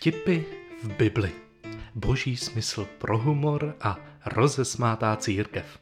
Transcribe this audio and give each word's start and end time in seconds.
Vtipy 0.00 0.44
v 0.82 0.96
Bibli. 0.96 1.32
Boží 1.94 2.36
smysl 2.36 2.84
pro 2.84 3.18
humor 3.18 3.76
a 3.80 3.96
rozesmátá 4.26 5.16
církev. 5.16 5.80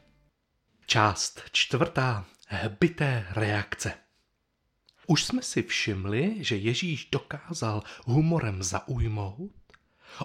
Část 0.85 1.41
čtvrtá. 1.51 2.25
Hbité 2.47 3.27
reakce. 3.29 3.93
Už 5.07 5.23
jsme 5.23 5.41
si 5.41 5.63
všimli, 5.63 6.35
že 6.39 6.55
Ježíš 6.55 7.05
dokázal 7.11 7.83
humorem 8.05 8.63
zaujmout, 8.63 9.51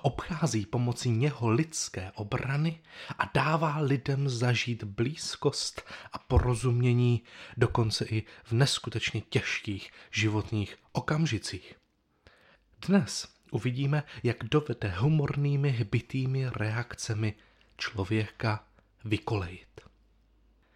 obchází 0.03 0.67
pomocí 0.67 1.11
něho 1.11 1.51
lidské 1.51 2.13
obrany 2.15 2.81
a 3.19 3.31
dává 3.35 3.79
lidem 3.79 4.29
zažít 4.29 4.85
blízkost 4.85 5.83
a 6.13 6.19
porozumění 6.19 7.23
dokonce 7.57 8.05
i 8.05 8.23
v 8.45 8.53
neskutečně 8.53 9.21
těžkých 9.21 9.91
životních 10.11 10.77
okamžicích. 10.93 11.75
Dnes 12.87 13.34
uvidíme, 13.51 14.03
jak 14.23 14.45
dovede 14.45 14.89
humornými 14.89 15.71
hbitými 15.71 16.47
reakcemi 16.51 17.35
člověka 17.77 18.65
vykolejit. 19.05 19.81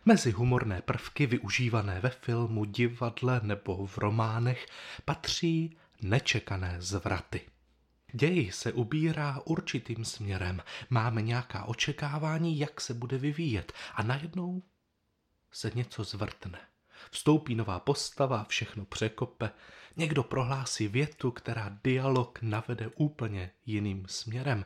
Mezi 0.04 0.30
humorné 0.30 0.82
prvky 0.82 1.27
využívané 1.27 2.00
ve 2.00 2.10
filmu, 2.10 2.64
divadle 2.64 3.41
nebo 3.42 3.86
v 3.86 3.98
románech 3.98 4.66
patří 5.04 5.77
nečekané 6.02 6.77
zvraty. 6.78 7.41
Děj 8.12 8.52
se 8.52 8.72
ubírá 8.72 9.41
určitým 9.44 10.05
směrem, 10.05 10.62
máme 10.91 11.22
nějaká 11.22 11.64
očekávání, 11.64 12.58
jak 12.58 12.80
se 12.80 12.94
bude 12.94 13.19
vyvíjet 13.19 13.72
a 13.94 14.02
najednou 14.02 14.62
se 15.52 15.70
něco 15.74 16.05
zvrtne. 16.05 16.58
Vstoupí 17.11 17.55
nová 17.55 17.80
postava, 17.80 18.45
všechno 18.45 18.85
překope, 18.85 19.51
někdo 19.97 20.23
prohlásí 20.23 20.89
větu, 20.89 21.31
která 21.31 21.78
dialog 21.84 22.39
navede 22.42 22.91
úplně 22.97 23.50
jiným 23.67 24.06
směrem. 24.09 24.65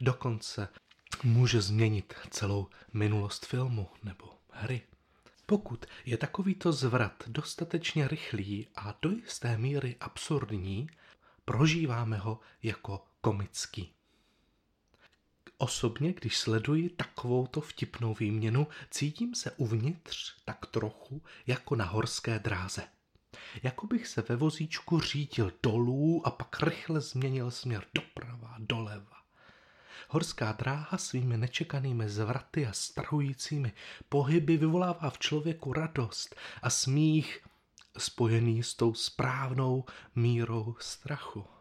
Dokonce 0.00 0.68
může 1.24 1.60
změnit 1.62 2.14
celou 2.30 2.68
minulost 2.92 3.46
filmu 3.46 3.88
nebo 4.02 4.24
hry. 4.50 4.82
Pokud 5.46 5.86
je 6.04 6.16
takovýto 6.16 6.72
zvrat 6.72 7.24
dostatečně 7.26 8.08
rychlý 8.08 8.66
a 8.76 8.94
do 9.02 9.10
jisté 9.10 9.58
míry 9.58 9.96
absurdní, 10.00 10.90
prožíváme 11.44 12.16
ho 12.16 12.40
jako 12.62 13.04
komický. 13.20 13.92
Osobně, 15.62 16.12
když 16.12 16.38
sleduji 16.38 16.88
takovouto 16.88 17.60
vtipnou 17.60 18.14
výměnu, 18.14 18.66
cítím 18.90 19.34
se 19.34 19.50
uvnitř 19.50 20.34
tak 20.44 20.66
trochu 20.66 21.22
jako 21.46 21.76
na 21.76 21.84
horské 21.84 22.38
dráze. 22.38 22.82
Jako 23.62 23.86
bych 23.86 24.08
se 24.08 24.22
ve 24.28 24.36
vozíčku 24.36 25.00
řídil 25.00 25.52
dolů 25.62 26.26
a 26.26 26.30
pak 26.30 26.62
rychle 26.62 27.00
změnil 27.00 27.50
směr 27.50 27.84
doprava, 27.94 28.54
doleva. 28.58 29.16
Horská 30.08 30.52
dráha 30.52 30.98
svými 30.98 31.36
nečekanými 31.36 32.08
zvraty 32.08 32.66
a 32.66 32.72
strhujícími 32.72 33.72
pohyby 34.08 34.56
vyvolává 34.56 35.10
v 35.10 35.18
člověku 35.18 35.72
radost 35.72 36.36
a 36.62 36.70
smích 36.70 37.46
spojený 37.98 38.62
s 38.62 38.74
tou 38.74 38.94
správnou 38.94 39.84
mírou 40.14 40.76
strachu. 40.78 41.59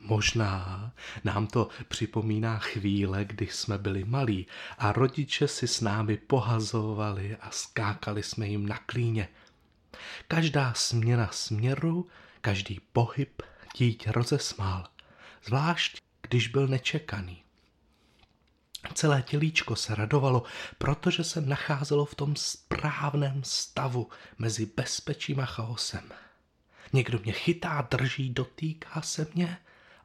Možná 0.00 0.92
nám 1.24 1.46
to 1.46 1.68
připomíná 1.88 2.58
chvíle, 2.58 3.24
kdy 3.24 3.46
jsme 3.46 3.78
byli 3.78 4.04
malí 4.04 4.46
a 4.78 4.92
rodiče 4.92 5.48
si 5.48 5.68
s 5.68 5.80
námi 5.80 6.16
pohazovali 6.16 7.36
a 7.36 7.50
skákali 7.50 8.22
jsme 8.22 8.46
jim 8.46 8.66
na 8.66 8.78
klíně. 8.78 9.28
Každá 10.28 10.74
směna 10.74 11.28
směru, 11.32 12.08
každý 12.40 12.80
pohyb 12.92 13.42
dítě 13.76 14.12
rozesmál, 14.12 14.88
zvlášť 15.44 15.98
když 16.22 16.48
byl 16.48 16.66
nečekaný. 16.68 17.42
Celé 18.94 19.22
tělíčko 19.22 19.76
se 19.76 19.94
radovalo, 19.94 20.42
protože 20.78 21.24
se 21.24 21.40
nacházelo 21.40 22.04
v 22.04 22.14
tom 22.14 22.36
správném 22.36 23.44
stavu 23.44 24.08
mezi 24.38 24.66
bezpečím 24.76 25.40
a 25.40 25.46
chaosem. 25.46 26.12
Někdo 26.92 27.18
mě 27.18 27.32
chytá, 27.32 27.88
drží, 27.90 28.30
dotýká 28.30 29.02
se 29.02 29.26
mě 29.34 29.58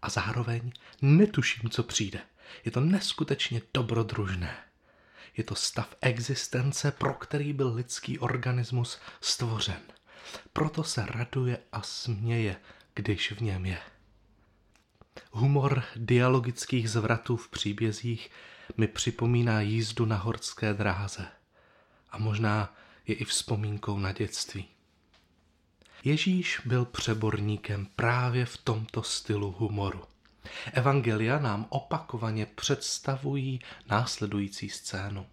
a 0.03 0.09
zároveň 0.09 0.71
netuším, 1.01 1.69
co 1.69 1.83
přijde. 1.83 2.19
Je 2.65 2.71
to 2.71 2.79
neskutečně 2.79 3.61
dobrodružné. 3.73 4.57
Je 5.37 5.43
to 5.43 5.55
stav 5.55 5.95
existence, 6.01 6.91
pro 6.91 7.13
který 7.13 7.53
byl 7.53 7.73
lidský 7.73 8.19
organismus 8.19 8.99
stvořen. 9.21 9.81
Proto 10.53 10.83
se 10.83 11.05
raduje 11.05 11.57
a 11.71 11.81
směje, 11.81 12.55
když 12.93 13.31
v 13.31 13.41
něm 13.41 13.65
je. 13.65 13.79
Humor 15.31 15.83
dialogických 15.95 16.89
zvratů 16.89 17.37
v 17.37 17.49
příbězích 17.49 18.31
mi 18.77 18.87
připomíná 18.87 19.61
jízdu 19.61 20.05
na 20.05 20.15
horské 20.15 20.73
dráze 20.73 21.27
a 22.11 22.17
možná 22.17 22.75
je 23.07 23.15
i 23.15 23.25
vzpomínkou 23.25 23.99
na 23.99 24.11
dětství. 24.11 24.67
Ježíš 26.05 26.61
byl 26.65 26.85
přeborníkem 26.85 27.87
právě 27.95 28.45
v 28.45 28.57
tomto 28.57 29.03
stylu 29.03 29.55
humoru. 29.57 30.01
Evangelia 30.73 31.39
nám 31.39 31.65
opakovaně 31.69 32.45
představují 32.45 33.59
následující 33.89 34.69
scénu. 34.69 35.25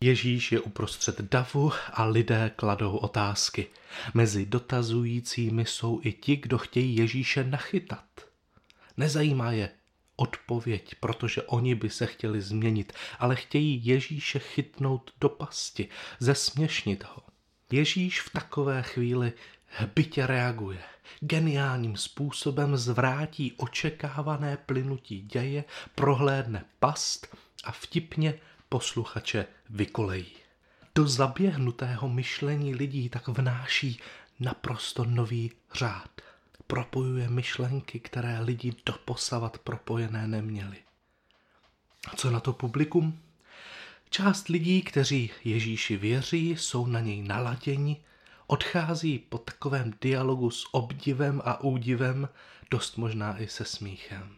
Ježíš 0.00 0.52
je 0.52 0.60
uprostřed 0.60 1.20
davu 1.20 1.72
a 1.92 2.04
lidé 2.04 2.50
kladou 2.56 2.96
otázky. 2.96 3.66
Mezi 4.14 4.46
dotazujícími 4.46 5.64
jsou 5.64 6.00
i 6.02 6.12
ti, 6.12 6.36
kdo 6.36 6.58
chtějí 6.58 6.96
Ježíše 6.96 7.44
nachytat. 7.44 8.04
Nezajímá 8.96 9.52
je 9.52 9.70
odpověď, 10.16 10.94
protože 11.00 11.42
oni 11.42 11.74
by 11.74 11.90
se 11.90 12.06
chtěli 12.06 12.40
změnit, 12.40 12.92
ale 13.18 13.36
chtějí 13.36 13.86
Ježíše 13.86 14.38
chytnout 14.38 15.10
do 15.20 15.28
pasti, 15.28 15.88
zesměšnit 16.18 17.04
ho. 17.04 17.22
Ježíš 17.72 18.20
v 18.20 18.30
takové 18.30 18.82
chvíli 18.82 19.32
hbitě 19.76 20.26
reaguje. 20.26 20.78
Geniálním 21.20 21.96
způsobem 21.96 22.76
zvrátí 22.76 23.52
očekávané 23.56 24.56
plynutí 24.56 25.22
děje, 25.22 25.64
prohlédne 25.94 26.64
past 26.78 27.36
a 27.64 27.72
vtipně 27.72 28.34
posluchače 28.68 29.46
vykolejí. 29.70 30.32
Do 30.94 31.08
zaběhnutého 31.08 32.08
myšlení 32.08 32.74
lidí 32.74 33.08
tak 33.08 33.28
vnáší 33.28 34.00
naprosto 34.40 35.04
nový 35.04 35.52
řád 35.74 36.10
propojuje 36.66 37.28
myšlenky, 37.28 38.00
které 38.00 38.40
lidi 38.40 38.72
doposavat 38.86 39.58
propojené 39.58 40.28
neměli. 40.28 40.76
A 42.12 42.16
co 42.16 42.30
na 42.30 42.40
to 42.40 42.52
publikum? 42.52 43.20
Část 44.10 44.48
lidí, 44.48 44.82
kteří 44.82 45.30
Ježíši 45.44 45.96
věří, 45.96 46.50
jsou 46.50 46.86
na 46.86 47.00
něj 47.00 47.22
naladěni, 47.22 48.00
odchází 48.46 49.18
po 49.18 49.38
takovém 49.38 49.94
dialogu 50.00 50.50
s 50.50 50.74
obdivem 50.74 51.42
a 51.44 51.60
údivem, 51.60 52.28
dost 52.70 52.96
možná 52.96 53.38
i 53.38 53.48
se 53.48 53.64
smíchem. 53.64 54.36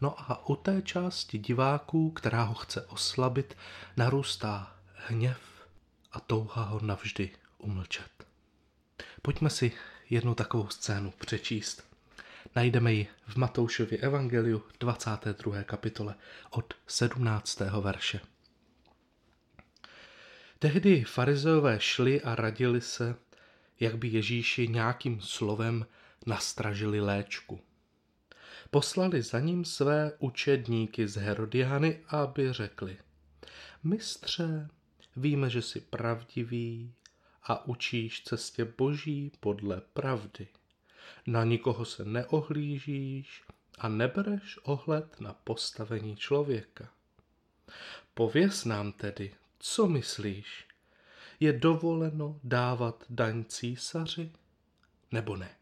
No 0.00 0.20
a 0.20 0.48
u 0.48 0.56
té 0.56 0.82
části 0.82 1.38
diváků, 1.38 2.10
která 2.10 2.42
ho 2.42 2.54
chce 2.54 2.86
oslabit, 2.86 3.56
narůstá 3.96 4.76
hněv 4.94 5.38
a 6.12 6.20
touha 6.20 6.62
ho 6.62 6.80
navždy 6.82 7.30
umlčet. 7.58 8.10
Pojďme 9.22 9.50
si 9.50 9.72
jednu 10.10 10.34
takovou 10.34 10.68
scénu 10.68 11.12
přečíst. 11.18 11.88
Najdeme 12.56 12.92
ji 12.92 13.08
v 13.26 13.36
Matoušově 13.36 13.98
evangeliu 13.98 14.62
22. 14.80 15.62
kapitole 15.62 16.14
od 16.50 16.74
17. 16.86 17.60
verše. 17.60 18.20
Tehdy 20.58 21.04
farizeové 21.04 21.80
šli 21.80 22.22
a 22.22 22.34
radili 22.34 22.80
se, 22.80 23.14
jak 23.80 23.98
by 23.98 24.08
Ježíši 24.08 24.68
nějakým 24.68 25.20
slovem 25.20 25.86
nastražili 26.26 27.00
léčku. 27.00 27.60
Poslali 28.70 29.22
za 29.22 29.40
ním 29.40 29.64
své 29.64 30.12
učedníky 30.18 31.08
z 31.08 31.16
Herodiány, 31.16 32.00
aby 32.08 32.52
řekli, 32.52 32.98
mistře, 33.84 34.68
víme, 35.16 35.50
že 35.50 35.62
jsi 35.62 35.80
pravdivý 35.80 36.94
a 37.42 37.66
učíš 37.66 38.22
cestě 38.22 38.64
boží 38.64 39.32
podle 39.40 39.80
pravdy. 39.80 40.48
Na 41.26 41.44
nikoho 41.44 41.84
se 41.84 42.04
neohlížíš 42.04 43.42
a 43.78 43.88
nebereš 43.88 44.58
ohled 44.62 45.20
na 45.20 45.32
postavení 45.32 46.16
člověka. 46.16 46.88
Pověz 48.14 48.64
nám 48.64 48.92
tedy, 48.92 49.34
co 49.58 49.86
myslíš? 49.86 50.67
Je 51.40 51.52
dovoleno 51.52 52.40
dávat 52.44 53.04
daň 53.10 53.44
císaři 53.44 54.32
nebo 55.12 55.36
ne? 55.36 55.56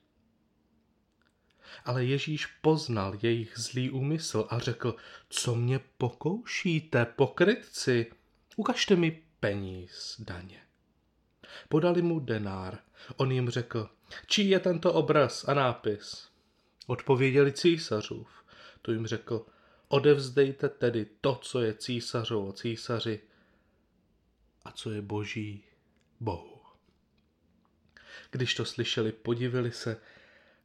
Ale 1.84 2.04
Ježíš 2.04 2.46
poznal 2.46 3.18
jejich 3.22 3.58
zlý 3.58 3.90
úmysl 3.90 4.46
a 4.50 4.58
řekl, 4.58 4.96
co 5.28 5.54
mě 5.54 5.80
pokoušíte, 5.98 7.04
pokrytci, 7.04 8.12
ukažte 8.56 8.96
mi 8.96 9.22
peníz 9.40 10.16
daně. 10.18 10.62
Podali 11.68 12.02
mu 12.02 12.20
denár. 12.20 12.78
On 13.16 13.32
jim 13.32 13.50
řekl, 13.50 13.90
čí 14.26 14.48
je 14.48 14.60
tento 14.60 14.92
obraz 14.92 15.48
a 15.48 15.54
nápis? 15.54 16.28
Odpověděli 16.86 17.52
císařův. 17.52 18.28
To 18.82 18.92
jim 18.92 19.06
řekl, 19.06 19.46
odevzdejte 19.88 20.68
tedy 20.68 21.06
to, 21.20 21.34
co 21.34 21.60
je 21.60 21.74
císařovo 21.74 22.52
císaři 22.52 23.20
a 24.64 24.72
co 24.72 24.90
je 24.90 25.02
boží 25.02 25.65
Bohu. 26.20 26.60
Když 28.30 28.54
to 28.54 28.64
slyšeli, 28.64 29.12
podivili 29.12 29.72
se, 29.72 30.00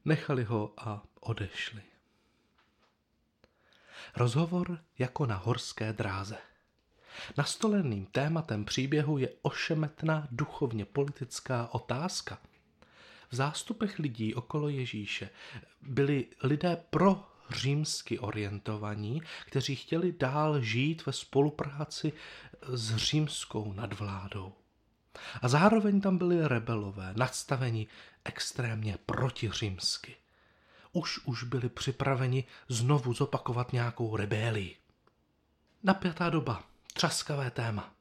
nechali 0.06 0.44
ho 0.44 0.74
a 0.77 1.03
odešli. 1.19 1.81
Rozhovor 4.15 4.80
jako 5.00 5.25
na 5.25 5.36
horské 5.36 5.94
dráze. 5.94 6.38
Nastoleným 7.38 8.06
tématem 8.06 8.65
příběhu 8.65 9.18
je 9.18 9.30
ošemetná 9.42 10.27
duchovně 10.31 10.86
politická 10.86 11.68
otázka. 11.71 12.42
V 13.30 13.36
zástupech 13.36 14.00
lidí 14.00 14.36
okolo 14.36 14.69
Ježíše 14.69 15.30
byli 15.81 16.27
lidé 16.44 16.75
pro 16.89 17.27
římsky 17.50 18.19
orientovaní, 18.19 19.21
kteří 19.45 19.75
chtěli 19.75 20.12
dál 20.12 20.62
žít 20.62 21.06
ve 21.06 21.13
spolupráci 21.13 22.13
s 22.62 22.95
římskou 22.95 23.74
nadvládou. 23.74 24.53
A 25.41 25.47
zároveň 25.47 26.01
tam 26.01 26.17
byli 26.17 26.47
rebelové, 26.47 27.13
nadstaveni 27.17 27.87
extrémně 28.25 28.97
protiřímsky. 29.05 30.15
Už 30.91 31.19
už 31.25 31.43
byli 31.43 31.69
připraveni 31.69 32.43
znovu 32.67 33.13
zopakovat 33.13 33.73
nějakou 33.73 34.15
rebélii. 34.15 34.77
Napjatá 35.83 36.29
doba, 36.29 36.63
třaskavé 36.93 37.51
téma. 37.51 37.93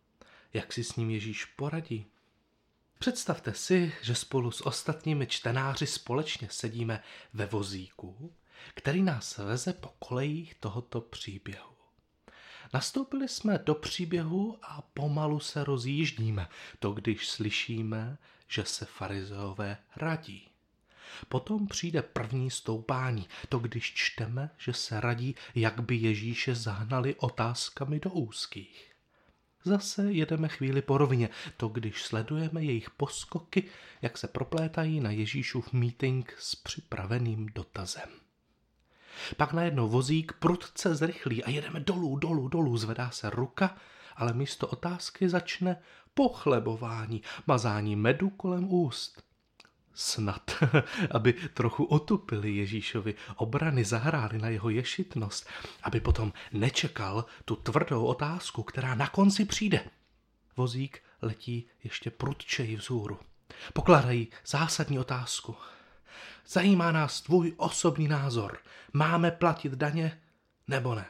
Jak 0.52 0.72
si 0.72 0.84
s 0.84 0.96
ním 0.96 1.10
Ježíš 1.10 1.44
poradí? 1.44 2.06
Představte 2.98 3.54
si, 3.54 3.92
že 4.02 4.14
spolu 4.14 4.50
s 4.50 4.66
ostatními 4.66 5.26
čtenáři 5.26 5.86
společně 5.86 6.48
sedíme 6.50 7.02
ve 7.34 7.46
vozíku, 7.46 8.34
který 8.74 9.02
nás 9.02 9.38
veze 9.38 9.72
po 9.72 9.88
kolejích 9.98 10.54
tohoto 10.54 11.00
příběhu. 11.00 11.69
Nastoupili 12.72 13.28
jsme 13.28 13.58
do 13.58 13.74
příběhu 13.74 14.58
a 14.62 14.82
pomalu 14.82 15.40
se 15.40 15.64
rozjíždíme, 15.64 16.48
to 16.78 16.92
když 16.92 17.28
slyšíme, 17.28 18.18
že 18.48 18.64
se 18.64 18.84
farizeové 18.84 19.76
radí. 19.96 20.48
Potom 21.28 21.66
přijde 21.66 22.02
první 22.02 22.50
stoupání, 22.50 23.28
to 23.48 23.58
když 23.58 23.94
čteme, 23.94 24.50
že 24.58 24.72
se 24.72 25.00
radí, 25.00 25.34
jak 25.54 25.80
by 25.80 25.96
Ježíše 25.96 26.54
zahnali 26.54 27.14
otázkami 27.14 28.00
do 28.00 28.10
úzkých. 28.10 28.92
Zase 29.64 30.12
jedeme 30.12 30.48
chvíli 30.48 30.82
po 30.82 30.98
rovině, 30.98 31.28
to 31.56 31.68
když 31.68 32.02
sledujeme 32.02 32.64
jejich 32.64 32.90
poskoky, 32.90 33.64
jak 34.02 34.18
se 34.18 34.28
proplétají 34.28 35.00
na 35.00 35.10
Ježíšův 35.10 35.72
meeting 35.72 36.34
s 36.38 36.54
připraveným 36.54 37.46
dotazem. 37.46 38.29
Pak 39.36 39.52
najednou 39.52 39.88
vozík 39.88 40.32
prudce 40.32 40.94
zrychlí 40.94 41.44
a 41.44 41.50
jedeme 41.50 41.80
dolů, 41.80 42.16
dolů, 42.16 42.48
dolů, 42.48 42.76
zvedá 42.76 43.10
se 43.10 43.30
ruka, 43.30 43.76
ale 44.16 44.32
místo 44.32 44.66
otázky 44.66 45.28
začne 45.28 45.76
pochlebování, 46.14 47.22
mazání 47.46 47.96
medu 47.96 48.30
kolem 48.30 48.72
úst. 48.72 49.22
Snad, 49.94 50.50
aby 51.10 51.32
trochu 51.32 51.84
otupili 51.84 52.56
Ježíšovi 52.56 53.14
obrany, 53.36 53.84
zahráli 53.84 54.38
na 54.38 54.48
jeho 54.48 54.70
ješitnost, 54.70 55.48
aby 55.82 56.00
potom 56.00 56.32
nečekal 56.52 57.24
tu 57.44 57.56
tvrdou 57.56 58.04
otázku, 58.04 58.62
která 58.62 58.94
na 58.94 59.08
konci 59.08 59.44
přijde. 59.44 59.80
Vozík 60.56 61.02
letí 61.22 61.68
ještě 61.84 62.10
prudčeji 62.10 62.76
vzhůru. 62.76 63.18
Pokládají 63.72 64.28
zásadní 64.46 64.98
otázku. 64.98 65.56
Zajímá 66.52 66.92
nás 66.92 67.20
tvůj 67.20 67.54
osobní 67.56 68.08
názor. 68.08 68.58
Máme 68.92 69.30
platit 69.30 69.72
daně 69.72 70.20
nebo 70.68 70.94
ne? 70.94 71.06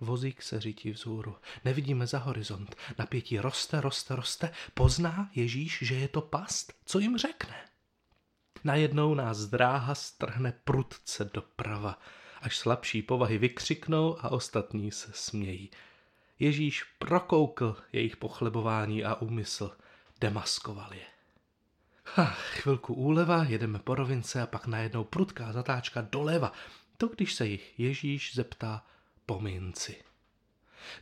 Vozík 0.00 0.42
se 0.42 0.60
řítí 0.60 0.90
vzhůru. 0.90 1.36
Nevidíme 1.64 2.06
za 2.06 2.18
horizont. 2.18 2.76
Napětí 2.98 3.38
roste, 3.38 3.80
roste, 3.80 4.16
roste. 4.16 4.52
Pozná 4.74 5.30
Ježíš, 5.34 5.78
že 5.82 5.94
je 5.94 6.08
to 6.08 6.20
past? 6.20 6.72
Co 6.84 6.98
jim 6.98 7.18
řekne? 7.18 7.54
Najednou 8.64 9.14
nás 9.14 9.38
dráha 9.38 9.94
strhne 9.94 10.52
prudce 10.64 11.30
doprava, 11.34 11.98
až 12.42 12.58
slabší 12.58 13.02
povahy 13.02 13.38
vykřiknou 13.38 14.24
a 14.24 14.28
ostatní 14.28 14.92
se 14.92 15.12
smějí. 15.14 15.70
Ježíš 16.38 16.84
prokoukl 16.98 17.76
jejich 17.92 18.16
pochlebování 18.16 19.04
a 19.04 19.14
úmysl, 19.14 19.76
demaskoval 20.20 20.94
je. 20.94 21.15
Ha, 22.14 22.24
chvilku 22.24 22.94
úleva, 22.94 23.44
jedeme 23.44 23.78
po 23.78 23.94
rovince 23.94 24.42
a 24.42 24.46
pak 24.46 24.66
najednou 24.66 25.04
prudká 25.04 25.52
zatáčka 25.52 26.00
doleva. 26.00 26.52
To 26.96 27.08
když 27.08 27.34
se 27.34 27.46
jich 27.46 27.80
Ježíš 27.80 28.34
zeptá 28.34 28.86
po 29.26 29.40
minci. 29.40 29.96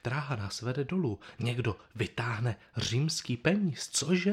Dráha 0.05 0.37
nás 0.37 0.63
vede 0.63 0.85
dolů. 0.85 1.21
Někdo 1.39 1.77
vytáhne 1.95 2.57
římský 2.77 3.37
peníz, 3.37 3.89
cože? 3.89 4.33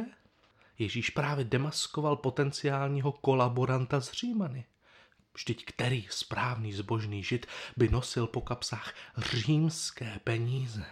Ježíš 0.79 1.09
právě 1.09 1.45
demaskoval 1.45 2.15
potenciálního 2.15 3.11
kolaboranta 3.11 4.01
z 4.01 4.11
Římany. 4.11 4.65
Vždyť 5.33 5.65
který 5.65 6.07
správný 6.09 6.73
zbožný 6.73 7.23
žid 7.23 7.45
by 7.77 7.89
nosil 7.89 8.27
po 8.27 8.41
kapsách 8.41 8.93
římské 9.17 10.19
peníze? 10.23 10.85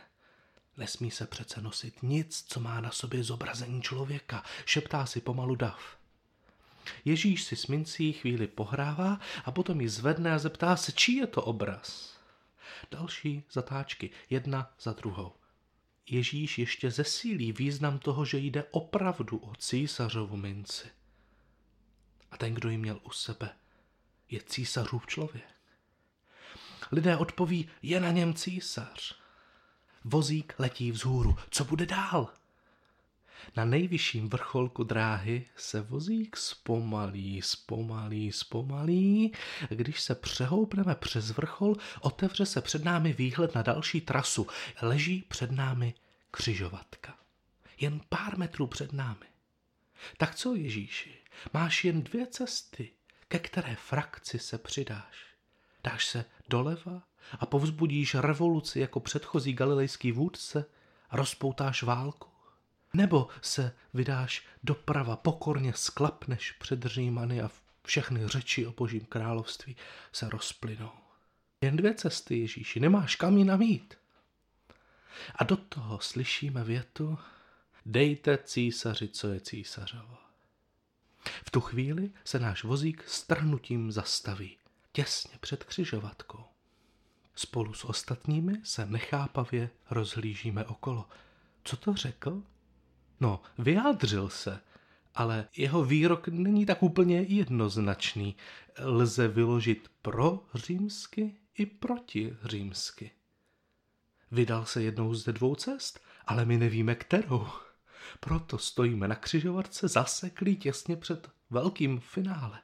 Nesmí 0.80 1.12
se 1.12 1.28
přece 1.28 1.62
nosit 1.62 2.04
nic, 2.04 2.46
co 2.48 2.60
má 2.60 2.81
na 2.81 2.92
sobě 2.92 3.24
zobrazení 3.24 3.81
člověka, 3.81 4.44
šeptá 4.66 5.06
si 5.06 5.22
pomalu 5.22 5.56
dav. 5.56 5.98
Ježíš 7.06 7.44
si 7.44 7.56
s 7.56 7.68
mincí 7.68 8.14
chvíli 8.14 8.48
pohrává 8.48 9.20
a 9.46 9.52
potom 9.52 9.81
ji 9.81 9.90
zvedne 9.90 10.34
a 10.34 10.40
zeptá 10.40 10.76
se, 10.76 10.92
čí 10.92 11.16
je 11.16 11.28
to 11.28 11.44
obraz. 11.44 12.18
Další 12.92 13.44
zatáčky, 13.52 14.10
jedna 14.30 14.74
za 14.81 14.94
druhou. 14.94 15.34
Ježíš 16.10 16.58
ještě 16.58 16.92
zesílí 16.92 17.52
význam 17.52 18.00
toho, 18.00 18.26
že 18.26 18.38
jde 18.38 18.64
opravdu 18.72 19.38
o 19.38 19.56
císařovu 19.56 20.38
minci. 20.38 20.88
A 22.31 22.38
ten, 22.38 22.54
kdo 22.54 22.70
ji 22.70 22.78
měl 22.78 23.00
u 23.04 23.12
sebe, 23.12 23.50
je 24.30 24.42
císařův 24.42 25.08
člověk. 25.08 25.46
Lidé 26.92 27.18
odpoví, 27.18 27.70
je 27.81 28.00
na 28.00 28.12
něm 28.12 28.34
císař. 28.34 29.19
Vozík 30.04 30.54
letí 30.57 30.92
vzhůru. 30.92 31.36
Co 31.50 31.66
bude 31.66 31.86
dál? 31.86 32.28
Na 33.56 33.66
nejvyšším 33.66 34.30
vrcholku 34.30 34.84
dráhy 34.84 35.46
se 35.56 35.81
vozík 35.81 36.38
zpomalí, 36.38 37.42
zpomalí, 37.42 38.31
zpomalí. 38.31 39.33
Když 39.69 40.02
se 40.02 40.16
přehoupneme 40.16 40.95
přes 40.95 41.31
vrchol, 41.31 41.76
otevře 42.02 42.45
se 42.45 42.62
před 42.62 42.83
námi 42.83 43.14
výhled 43.14 43.56
na 43.56 43.62
další 43.62 44.02
trasu. 44.02 44.47
Leží 44.81 45.26
před 45.28 45.52
námi 45.52 45.94
křižovatka. 46.31 47.18
Jen 47.80 48.02
pár 48.09 48.38
metrů 48.38 48.68
před 48.68 48.94
námi. 48.94 49.26
Tak 50.18 50.35
co, 50.35 50.56
Ježíši, 50.56 51.16
máš 51.54 51.83
jen 51.83 52.04
dvě 52.04 52.28
cesty, 52.28 52.92
ke 53.28 53.40
které 53.40 53.76
frakci 53.76 54.40
se 54.40 54.57
přidáš. 54.57 55.29
Dáš 55.83 56.06
se 56.06 56.26
doleva 56.50 57.04
a 57.40 57.45
povzbudíš 57.45 58.16
revoluci 58.16 58.80
jako 58.80 59.00
předchozí 59.00 59.54
galilejský 59.54 60.12
vůdce 60.12 60.66
a 61.09 61.18
rozpoutáš 61.18 61.83
válku? 61.83 62.30
Nebo 62.94 63.28
se 63.42 63.76
vydáš 63.94 64.45
doprava, 64.64 65.16
pokorně 65.16 65.74
sklapneš 65.74 66.52
před 66.52 66.83
Římany 66.83 67.42
a 67.42 67.52
všechny 67.86 68.28
řeči 68.28 68.66
o 68.68 68.71
božím 68.71 69.06
království 69.06 69.76
se 70.12 70.30
rozplynou. 70.30 70.92
Jen 71.62 71.76
dvě 71.76 71.94
cesty, 71.94 72.40
Ježíši, 72.40 72.80
nemáš 72.80 73.16
kam 73.16 73.38
jinam 73.38 73.62
jít. 73.62 73.98
A 75.36 75.44
do 75.44 75.57
toho 75.57 76.00
slyšíme 76.00 76.64
větu, 76.64 77.18
dejte 77.86 78.38
císaři, 78.38 79.07
co 79.07 79.28
je 79.28 79.40
císařovo. 79.40 80.18
V 81.45 81.52
tu 81.52 81.62
chvíli 81.62 82.12
se 82.24 82.40
náš 82.40 82.64
vozík 82.64 83.04
strhnutím 83.07 83.92
zastaví, 83.92 84.57
těsně 84.99 85.37
před 85.39 85.63
křižovatkou. 85.63 86.44
Spolu 87.35 87.73
s 87.73 87.85
ostatními 87.85 88.53
se 88.63 88.85
nechápavě 88.85 89.69
rozhlížíme 89.89 90.65
okolo. 90.65 91.09
Co 91.63 91.77
to 91.77 91.94
řekl? 91.94 92.44
No, 93.19 93.41
vyjádřil 93.57 94.29
se, 94.29 94.59
ale 95.15 95.47
jeho 95.57 95.83
výrok 95.83 96.27
není 96.27 96.65
tak 96.65 96.83
úplně 96.83 97.21
jednoznačný. 97.21 98.35
Lze 98.79 99.27
vyložit 99.27 99.91
pro 100.01 100.45
římsky 100.56 101.35
i 101.57 101.65
proti 101.65 102.37
římsky. 102.44 103.11
Vydal 104.31 104.65
se 104.65 104.83
jednou 104.83 105.13
ze 105.13 105.33
dvou 105.33 105.56
cest, 105.56 105.99
ale 106.25 106.45
my 106.45 106.57
nevíme 106.57 106.95
kterou. 106.95 107.47
Proto 108.19 108.57
stojíme 108.57 109.07
na 109.07 109.15
křižovatce 109.15 109.87
zaseklí 109.87 110.56
těsně 110.56 110.95
před 110.95 111.29
velkým 111.49 111.99
finále. 111.99 112.61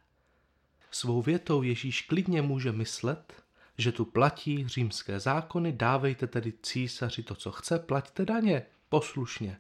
Svou 0.96 1.22
větou 1.22 1.62
Ježíš 1.62 2.02
klidně 2.02 2.42
může 2.42 2.72
myslet, 2.72 3.44
že 3.78 3.92
tu 3.92 4.06
platí 4.06 4.68
římské 4.68 5.20
zákony, 5.20 5.72
dávejte 5.72 6.28
tedy 6.28 6.54
císaři 6.64 7.24
to, 7.24 7.36
co 7.36 7.52
chce, 7.52 7.80
plaťte 7.80 8.26
daně, 8.26 8.66
poslušně. 8.90 9.58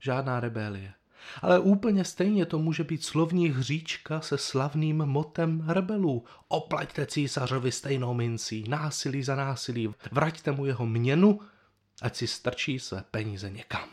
Žádná 0.00 0.40
rebélie. 0.40 0.92
Ale 1.42 1.58
úplně 1.58 2.04
stejně 2.04 2.46
to 2.46 2.58
může 2.58 2.84
být 2.84 3.04
slovní 3.04 3.48
hříčka 3.48 4.20
se 4.20 4.38
slavným 4.38 4.96
motem 4.96 5.64
rebelů. 5.68 6.24
Oplaťte 6.48 7.06
císařovi 7.06 7.72
stejnou 7.72 8.14
mincí, 8.14 8.64
násilí 8.68 9.22
za 9.22 9.36
násilí, 9.36 9.94
vraťte 10.12 10.52
mu 10.52 10.66
jeho 10.66 10.86
měnu, 10.86 11.40
ať 12.02 12.16
si 12.16 12.26
strčí 12.26 12.78
své 12.78 13.04
peníze 13.10 13.50
někam. 13.50 13.88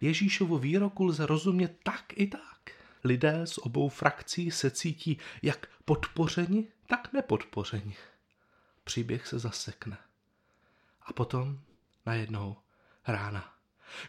Ježíšovu 0.00 0.58
výroku 0.58 1.04
lze 1.04 1.26
rozumět 1.26 1.76
tak 1.82 2.04
i 2.12 2.26
tak. 2.26 2.55
Lidé 3.06 3.46
z 3.46 3.58
obou 3.58 3.88
frakcí 3.88 4.50
se 4.50 4.70
cítí 4.70 5.18
jak 5.42 5.66
podpořeni, 5.84 6.68
tak 6.86 7.12
nepodpořeni. 7.12 7.96
Příběh 8.84 9.26
se 9.26 9.38
zasekne. 9.38 9.98
A 11.02 11.12
potom 11.12 11.60
najednou 12.06 12.56
rána. 13.06 13.52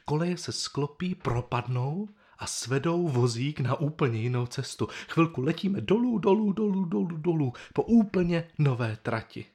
Koleje 0.06 0.38
se 0.38 0.52
sklopí, 0.52 1.16
propadnou 1.16 2.10
a 2.38 2.48
svedou 2.48 3.08
vozík 3.08 3.60
na 3.60 3.76
úplně 3.76 4.20
jinou 4.20 4.46
cestu. 4.46 4.88
Chvilku 5.10 5.42
letíme 5.42 5.82
dolů, 5.82 6.18
dolů, 6.18 6.54
dolů, 6.54 6.86
dolů, 6.86 7.18
dolů, 7.18 7.54
po 7.74 7.84
úplně 7.84 8.48
nové 8.58 8.98
trati. 9.02 9.46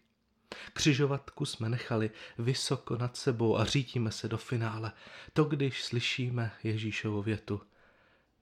Křižovatku 0.73 1.45
jsme 1.45 1.69
nechali 1.69 2.11
vysoko 2.39 2.97
nad 2.97 3.17
sebou 3.17 3.59
a 3.59 3.65
řítíme 3.65 4.13
se 4.13 4.29
do 4.29 4.39
finále. 4.39 4.93
To, 5.33 5.45
když 5.45 5.85
slyšíme 5.85 6.53
Ježíšovu 6.65 7.23
větu. 7.23 7.61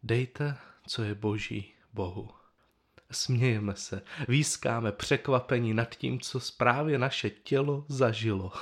Dejte, 0.02 0.57
co 0.90 1.02
je 1.02 1.14
boží 1.14 1.73
Bohu. 1.92 2.28
Smějeme 3.11 3.76
se, 3.76 4.02
výskáme 4.28 4.92
překvapení 4.92 5.75
nad 5.75 5.94
tím, 5.94 6.20
co 6.20 6.40
právě 6.56 6.99
naše 6.99 7.30
tělo 7.30 7.85
zažilo. 7.88 8.52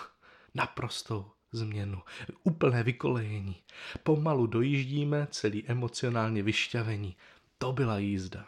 Naprostou 0.55 1.31
změnu, 1.53 2.03
úplné 2.43 2.83
vykolejení. 2.83 3.57
Pomalu 4.03 4.47
dojíždíme, 4.47 5.29
celý 5.31 5.67
emocionálně 5.67 6.43
vyšťavení. 6.43 7.17
To 7.59 7.73
byla 7.73 7.99
jízda. 7.99 8.47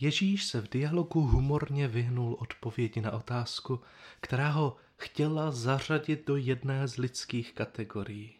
Ježíš 0.00 0.44
se 0.44 0.60
v 0.60 0.68
dialogu 0.68 1.20
humorně 1.20 1.88
vyhnul 1.88 2.36
odpovědi 2.40 3.00
na 3.00 3.10
otázku, 3.12 3.80
která 4.20 4.48
ho 4.50 4.76
chtěla 4.96 5.50
zařadit 5.50 6.26
do 6.26 6.36
jedné 6.36 6.88
z 6.88 6.96
lidských 6.96 7.52
kategorií. 7.52 8.37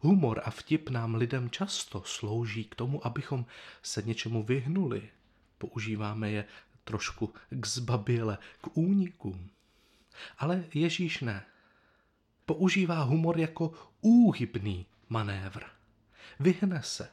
Humor 0.00 0.42
a 0.44 0.50
vtip 0.50 0.88
nám 0.88 1.14
lidem 1.14 1.50
často 1.50 2.02
slouží 2.02 2.64
k 2.64 2.74
tomu, 2.74 3.06
abychom 3.06 3.46
se 3.82 4.02
něčemu 4.02 4.42
vyhnuli. 4.42 5.08
Používáme 5.58 6.30
je 6.30 6.44
trošku 6.84 7.34
k 7.50 7.66
zbaběle, 7.66 8.38
k 8.60 8.76
únikům. 8.76 9.50
Ale 10.38 10.64
Ježíš 10.74 11.20
ne. 11.20 11.44
Používá 12.46 13.02
humor 13.02 13.38
jako 13.38 13.72
úhybný 14.00 14.86
manévr. 15.08 15.62
Vyhne 16.40 16.82
se. 16.82 17.08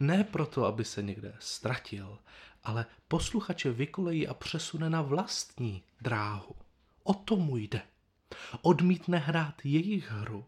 Ne 0.00 0.24
proto, 0.24 0.64
aby 0.64 0.84
se 0.84 1.02
někde 1.02 1.36
ztratil, 1.38 2.18
ale 2.64 2.86
posluchače 3.08 3.70
vykolejí 3.70 4.28
a 4.28 4.34
přesune 4.34 4.90
na 4.90 5.02
vlastní 5.02 5.82
dráhu. 6.00 6.54
O 7.02 7.14
to 7.14 7.36
mu 7.36 7.56
jde. 7.56 7.82
Odmítne 8.62 9.18
hrát 9.18 9.54
jejich 9.64 10.10
hru, 10.10 10.44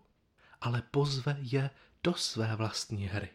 ale 0.67 0.83
pozve 0.83 1.37
je 1.41 1.71
do 2.05 2.15
své 2.15 2.57
vlastní 2.57 3.07
hry. 3.07 3.29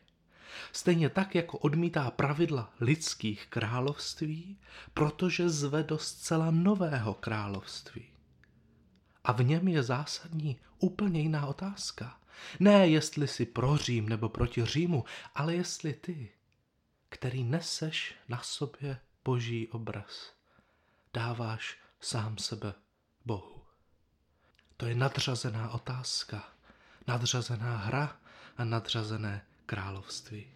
Stejně 0.72 1.10
tak, 1.10 1.36
jako 1.36 1.58
odmítá 1.58 2.12
pravidla 2.12 2.74
lidských 2.80 3.48
království, 3.48 4.60
protože 4.94 5.50
zve 5.50 5.84
do 5.84 5.98
zcela 5.98 6.52
nového 6.52 7.14
království. 7.14 8.08
A 9.24 9.32
v 9.32 9.44
něm 9.44 9.68
je 9.68 9.84
zásadní 9.84 10.60
úplně 10.80 11.22
jiná 11.22 11.48
otázka. 11.48 12.20
Ne 12.60 12.88
jestli 12.88 13.28
si 13.28 13.46
pro 13.46 13.78
Řím 13.78 14.10
nebo 14.10 14.30
proti 14.30 14.66
Římu, 14.66 15.06
ale 15.36 15.56
jestli 15.56 15.94
ty, 15.94 16.32
který 17.10 17.44
neseš 17.44 18.16
na 18.30 18.42
sobě 18.42 19.00
boží 19.26 19.68
obraz, 19.68 20.34
dáváš 21.14 21.78
sám 22.00 22.38
sebe 22.38 22.74
Bohu. 23.26 23.62
To 24.78 24.86
je 24.86 24.96
nadřazená 24.96 25.70
otázka, 25.70 26.52
nadřazená 27.12 27.78
hra 27.78 28.18
a 28.58 28.64
nadřazené 28.64 29.46
království. 29.66 30.48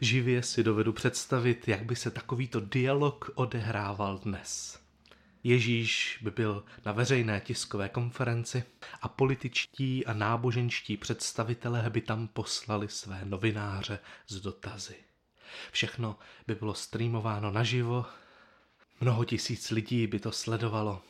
Živě 0.00 0.42
si 0.42 0.62
dovedu 0.62 0.92
představit, 0.92 1.68
jak 1.68 1.84
by 1.84 1.96
se 1.96 2.10
takovýto 2.10 2.60
dialog 2.60 3.30
odehrával 3.34 4.18
dnes. 4.18 4.82
Ježíš 5.44 6.18
by 6.22 6.30
byl 6.30 6.64
na 6.84 6.92
veřejné 6.92 7.40
tiskové 7.40 7.88
konferenci 7.88 8.64
a 9.00 9.08
političtí 9.08 10.06
a 10.06 10.12
náboženští 10.12 10.96
představitelé 10.96 11.90
by 11.90 12.00
tam 12.00 12.28
poslali 12.28 12.88
své 12.88 13.24
novináře 13.24 13.98
z 14.28 14.40
dotazy. 14.40 14.96
Všechno 15.72 16.18
by 16.46 16.54
bylo 16.54 16.74
streamováno 16.74 17.50
naživo, 17.50 18.06
mnoho 19.00 19.24
tisíc 19.24 19.70
lidí 19.70 20.06
by 20.06 20.18
to 20.18 20.32
sledovalo. 20.32 21.02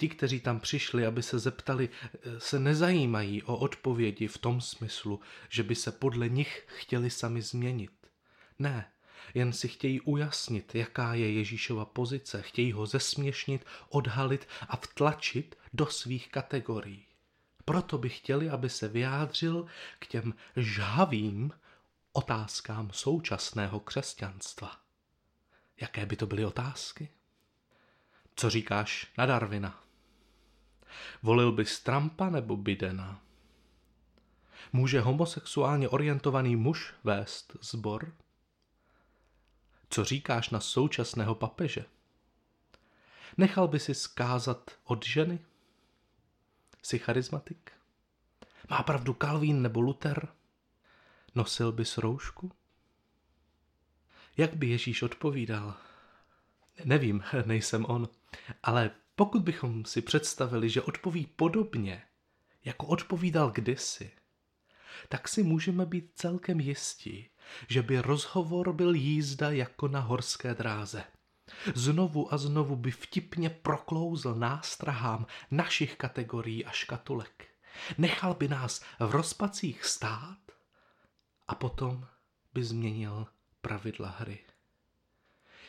Ti, 0.00 0.08
kteří 0.08 0.40
tam 0.40 0.60
přišli, 0.60 1.06
aby 1.06 1.22
se 1.22 1.38
zeptali, 1.38 1.88
se 2.38 2.58
nezajímají 2.58 3.42
o 3.42 3.56
odpovědi 3.56 4.28
v 4.28 4.38
tom 4.38 4.60
smyslu, 4.60 5.20
že 5.48 5.62
by 5.62 5.74
se 5.74 5.92
podle 5.92 6.28
nich 6.28 6.66
chtěli 6.66 7.10
sami 7.10 7.42
změnit. 7.42 7.90
Ne, 8.58 8.92
jen 9.34 9.52
si 9.52 9.68
chtějí 9.68 10.00
ujasnit, 10.00 10.74
jaká 10.74 11.14
je 11.14 11.32
Ježíšova 11.32 11.84
pozice, 11.84 12.42
chtějí 12.42 12.72
ho 12.72 12.86
zesměšnit, 12.86 13.66
odhalit 13.88 14.48
a 14.68 14.76
vtlačit 14.76 15.58
do 15.72 15.86
svých 15.86 16.28
kategorií. 16.28 17.04
Proto 17.64 17.98
by 17.98 18.08
chtěli, 18.08 18.50
aby 18.50 18.70
se 18.70 18.88
vyjádřil 18.88 19.66
k 19.98 20.06
těm 20.06 20.34
žhavým 20.56 21.52
otázkám 22.12 22.90
současného 22.92 23.80
křesťanstva. 23.80 24.80
Jaké 25.80 26.06
by 26.06 26.16
to 26.16 26.26
byly 26.26 26.44
otázky? 26.44 27.08
Co 28.36 28.50
říkáš 28.50 29.12
na 29.18 29.26
Darwina? 29.26 29.87
Volil 31.22 31.52
bys 31.52 31.80
Trumpa 31.80 32.30
nebo 32.30 32.56
Bidena? 32.56 33.20
Může 34.72 35.00
homosexuálně 35.00 35.88
orientovaný 35.88 36.56
muž 36.56 36.94
vést 37.04 37.56
zbor? 37.60 38.14
Co 39.90 40.04
říkáš 40.04 40.50
na 40.50 40.60
současného 40.60 41.34
papeže? 41.34 41.84
Nechal 43.36 43.68
by 43.68 43.80
si 43.80 43.94
skázat 43.94 44.70
od 44.84 45.06
ženy? 45.06 45.38
Jsi 46.82 46.98
charismatik? 46.98 47.72
Má 48.70 48.82
pravdu 48.82 49.14
Kalvín 49.14 49.62
nebo 49.62 49.80
Luther? 49.80 50.28
Nosil 51.34 51.72
bys 51.72 51.98
roušku? 51.98 52.52
Jak 54.36 54.54
by 54.54 54.66
Ježíš 54.66 55.02
odpovídal? 55.02 55.74
Nevím, 56.84 57.24
nejsem 57.46 57.84
on, 57.88 58.08
ale 58.62 58.90
pokud 59.18 59.42
bychom 59.42 59.84
si 59.84 60.02
představili, 60.02 60.70
že 60.70 60.82
odpoví 60.82 61.26
podobně, 61.26 62.02
jako 62.64 62.86
odpovídal 62.86 63.50
kdysi, 63.50 64.10
tak 65.08 65.28
si 65.28 65.42
můžeme 65.42 65.86
být 65.86 66.10
celkem 66.14 66.60
jistí, 66.60 67.30
že 67.68 67.82
by 67.82 67.98
rozhovor 67.98 68.72
byl 68.72 68.94
jízda 68.94 69.50
jako 69.50 69.88
na 69.88 70.00
horské 70.00 70.54
dráze. 70.54 71.04
Znovu 71.74 72.34
a 72.34 72.38
znovu 72.38 72.76
by 72.76 72.90
vtipně 72.90 73.50
proklouzl 73.50 74.34
nástrahám 74.34 75.26
našich 75.50 75.96
kategorií 75.96 76.64
a 76.64 76.70
škatulek. 76.70 77.48
Nechal 77.98 78.34
by 78.34 78.48
nás 78.48 78.84
v 79.00 79.10
rozpacích 79.10 79.84
stát 79.84 80.38
a 81.48 81.54
potom 81.54 82.06
by 82.54 82.64
změnil 82.64 83.26
pravidla 83.60 84.08
hry. 84.18 84.47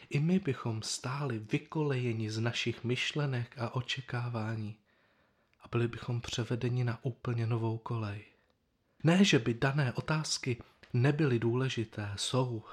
I 0.09 0.19
my 0.19 0.39
bychom 0.39 0.81
stáli 0.81 1.39
vykolejeni 1.39 2.31
z 2.31 2.39
našich 2.39 2.83
myšlenek 2.83 3.55
a 3.57 3.75
očekávání 3.75 4.75
a 5.61 5.67
byli 5.67 5.87
bychom 5.87 6.21
převedeni 6.21 6.83
na 6.83 6.99
úplně 7.05 7.47
novou 7.47 7.77
kolej. 7.77 8.25
Ne, 9.03 9.25
že 9.25 9.39
by 9.39 9.53
dané 9.53 9.93
otázky 9.93 10.63
nebyly 10.93 11.39
důležité, 11.39 12.13
jsou. 12.15 12.63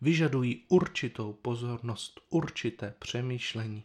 Vyžadují 0.00 0.64
určitou 0.68 1.32
pozornost, 1.32 2.20
určité 2.28 2.94
přemýšlení. 2.98 3.84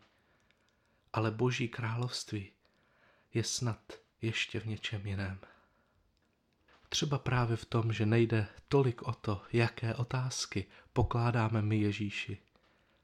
Ale 1.14 1.32
Boží 1.32 1.68
království 1.68 2.52
je 3.34 3.44
snad 3.44 3.94
ještě 4.22 4.60
v 4.60 4.66
něčem 4.66 5.08
jiném. 5.08 5.40
Třeba 6.90 7.18
právě 7.18 7.58
v 7.58 7.66
tom, 7.66 7.94
že 7.94 8.06
nejde 8.06 8.48
tolik 8.68 9.02
o 9.02 9.14
to, 9.14 9.42
jaké 9.54 9.96
otázky 9.96 10.66
pokládáme 10.94 11.62
my 11.62 11.78
Ježíši, 11.78 12.38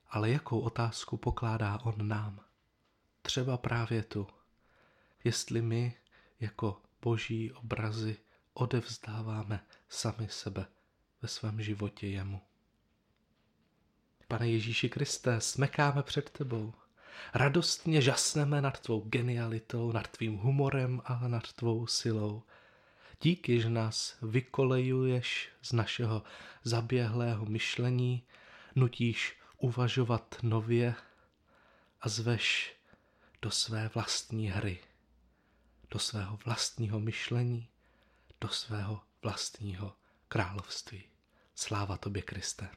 ale 0.10 0.30
jakou 0.30 0.60
otázku 0.60 1.18
pokládá 1.18 1.80
on 1.84 2.08
nám. 2.08 2.40
Třeba 3.22 3.58
právě 3.58 4.04
tu, 4.04 4.28
jestli 5.24 5.62
my 5.62 5.96
jako 6.40 6.82
boží 7.02 7.52
obrazy 7.52 8.18
odevzdáváme 8.54 9.66
sami 9.90 10.28
sebe 10.30 10.66
ve 11.22 11.28
svém 11.28 11.62
životě 11.62 12.08
jemu. 12.08 12.42
Pane 14.28 14.50
Ježíši 14.50 14.90
Kriste, 14.90 15.42
smekáme 15.42 16.04
před 16.04 16.30
tebou. 16.30 16.74
Radostně 17.34 18.02
žasneme 18.02 18.62
nad 18.62 18.80
tvou 18.80 19.02
genialitou, 19.02 19.92
nad 19.92 20.08
tvým 20.08 20.38
humorem 20.38 21.02
a 21.06 21.28
nad 21.28 21.54
tvou 21.54 21.88
silou. 21.88 22.44
Díky, 23.22 23.62
že 23.62 23.70
nás 23.70 24.18
vykolejuješ 24.22 25.50
z 25.62 25.74
našeho 25.74 26.24
zaběhlého 26.64 27.46
myšlení, 27.46 28.24
nutíš 28.76 29.38
uvažovat 29.58 30.36
nově 30.44 30.96
a 32.02 32.10
zveš 32.10 32.76
do 33.42 33.52
své 33.52 33.88
vlastní 33.88 34.48
hry, 34.50 34.80
do 35.92 36.00
svého 36.00 36.40
vlastního 36.46 37.00
myšlení, 37.00 37.70
do 38.42 38.50
svého 38.50 39.02
vlastního 39.22 39.96
království. 40.28 41.04
Sláva 41.56 41.98
tobě, 41.98 42.22
Kriste. 42.22 42.70